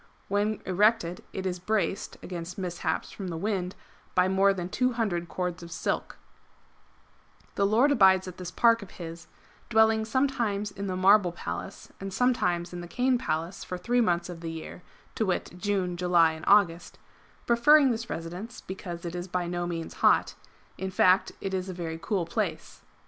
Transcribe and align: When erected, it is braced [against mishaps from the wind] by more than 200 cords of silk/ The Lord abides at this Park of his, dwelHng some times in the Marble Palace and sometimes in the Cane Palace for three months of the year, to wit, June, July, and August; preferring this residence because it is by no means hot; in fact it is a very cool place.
When 0.29 0.63
erected, 0.65 1.23
it 1.31 1.45
is 1.45 1.59
braced 1.59 2.17
[against 2.23 2.57
mishaps 2.57 3.11
from 3.11 3.27
the 3.27 3.37
wind] 3.37 3.75
by 4.15 4.27
more 4.27 4.51
than 4.51 4.67
200 4.67 5.29
cords 5.29 5.61
of 5.61 5.71
silk/ 5.71 6.17
The 7.53 7.67
Lord 7.67 7.91
abides 7.91 8.27
at 8.27 8.37
this 8.37 8.49
Park 8.49 8.81
of 8.81 8.89
his, 8.97 9.27
dwelHng 9.69 10.07
some 10.07 10.27
times 10.27 10.71
in 10.71 10.87
the 10.87 10.95
Marble 10.95 11.31
Palace 11.31 11.91
and 11.99 12.11
sometimes 12.11 12.73
in 12.73 12.81
the 12.81 12.87
Cane 12.87 13.19
Palace 13.19 13.63
for 13.63 13.77
three 13.77 14.01
months 14.01 14.27
of 14.27 14.41
the 14.41 14.49
year, 14.49 14.81
to 15.13 15.27
wit, 15.27 15.51
June, 15.59 15.95
July, 15.95 16.31
and 16.31 16.45
August; 16.47 16.97
preferring 17.45 17.91
this 17.91 18.09
residence 18.09 18.59
because 18.59 19.05
it 19.05 19.13
is 19.13 19.27
by 19.27 19.45
no 19.45 19.67
means 19.67 19.93
hot; 20.01 20.33
in 20.79 20.89
fact 20.89 21.31
it 21.41 21.53
is 21.53 21.69
a 21.69 21.75
very 21.75 21.99
cool 22.01 22.25
place. 22.25 22.81